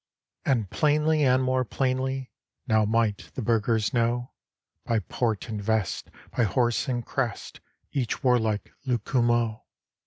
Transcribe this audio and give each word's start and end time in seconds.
And 0.45 0.67
plainly 0.71 1.23
and 1.23 1.43
more 1.43 1.63
plainly 1.63 2.31
Now 2.65 2.85
might 2.85 3.29
the 3.35 3.43
burghers 3.43 3.93
know, 3.93 4.31
By 4.83 4.97
port 4.97 5.47
and 5.47 5.61
vest, 5.63 6.09
by 6.35 6.41
horse 6.43 6.87
and 6.87 7.05
crest, 7.05 7.59
Each 7.91 8.23
warlike 8.23 8.73
Lucumo. 8.83 9.61